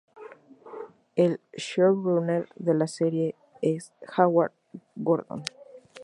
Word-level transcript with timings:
El 1.15 1.39
"showrunner" 1.53 2.49
de 2.55 2.73
la 2.73 2.87
serie 2.87 3.35
es 3.61 3.93
Howard 4.17 4.51
Gordon. 4.95 5.43